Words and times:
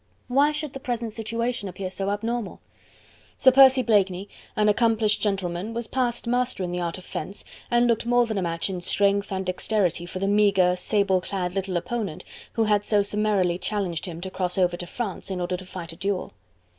Why 0.27 0.51
should 0.51 0.73
the 0.73 0.79
present 0.79 1.13
situation 1.13 1.69
appear 1.69 1.91
so 1.91 2.09
abnormal? 2.09 2.59
Sir 3.37 3.51
Percy 3.51 3.83
Blakeney 3.83 4.29
an 4.55 4.67
accomplished 4.67 5.21
gentleman 5.21 5.75
was 5.75 5.85
past 5.85 6.25
master 6.25 6.63
in 6.63 6.71
the 6.71 6.79
art 6.79 6.97
of 6.97 7.03
fence, 7.05 7.45
and 7.69 7.85
looked 7.85 8.07
more 8.07 8.25
than 8.25 8.39
a 8.39 8.41
match 8.41 8.67
in 8.67 8.81
strength 8.81 9.31
and 9.31 9.45
dexterity 9.45 10.07
for 10.07 10.17
the 10.17 10.25
meagre, 10.27 10.75
sable 10.75 11.21
clad 11.21 11.53
little 11.53 11.77
opponent 11.77 12.23
who 12.53 12.63
had 12.63 12.83
so 12.83 13.03
summarily 13.03 13.59
challenged 13.59 14.07
him 14.07 14.21
to 14.21 14.31
cross 14.31 14.57
over 14.57 14.75
to 14.75 14.87
France, 14.87 15.29
in 15.29 15.39
order 15.39 15.55
to 15.55 15.65
fight 15.67 15.93
a 15.93 15.95
duel. 15.95 16.33